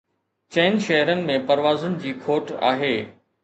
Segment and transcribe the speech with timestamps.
[0.55, 2.95] چئن شهرن ۾ پروازن جي کوٽ آهي